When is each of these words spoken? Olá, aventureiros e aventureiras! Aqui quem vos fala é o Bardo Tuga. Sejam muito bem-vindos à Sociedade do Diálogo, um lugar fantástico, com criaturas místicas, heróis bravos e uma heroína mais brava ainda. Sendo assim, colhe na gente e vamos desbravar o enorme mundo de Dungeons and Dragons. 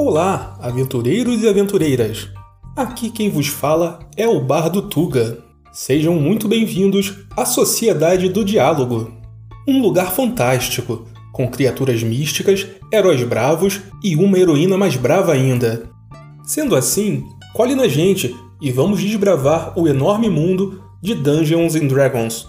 Olá, 0.00 0.56
aventureiros 0.62 1.42
e 1.42 1.48
aventureiras! 1.48 2.28
Aqui 2.76 3.10
quem 3.10 3.28
vos 3.28 3.48
fala 3.48 3.98
é 4.16 4.28
o 4.28 4.40
Bardo 4.40 4.82
Tuga. 4.82 5.42
Sejam 5.72 6.14
muito 6.14 6.46
bem-vindos 6.46 7.16
à 7.36 7.44
Sociedade 7.44 8.28
do 8.28 8.44
Diálogo, 8.44 9.10
um 9.66 9.82
lugar 9.82 10.12
fantástico, 10.12 11.04
com 11.32 11.50
criaturas 11.50 12.00
místicas, 12.00 12.64
heróis 12.92 13.24
bravos 13.24 13.80
e 14.00 14.14
uma 14.14 14.38
heroína 14.38 14.78
mais 14.78 14.94
brava 14.94 15.32
ainda. 15.32 15.90
Sendo 16.44 16.76
assim, 16.76 17.24
colhe 17.52 17.74
na 17.74 17.88
gente 17.88 18.36
e 18.62 18.70
vamos 18.70 19.00
desbravar 19.00 19.76
o 19.76 19.88
enorme 19.88 20.30
mundo 20.30 20.80
de 21.02 21.12
Dungeons 21.16 21.74
and 21.74 21.88
Dragons. 21.88 22.46